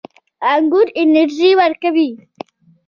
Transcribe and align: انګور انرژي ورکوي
انګور 0.53 0.87
انرژي 1.01 1.49
ورکوي 1.59 2.09